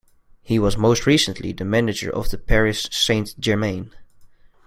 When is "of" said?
2.09-2.25